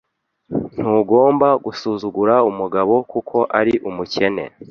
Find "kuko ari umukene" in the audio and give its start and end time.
3.11-4.43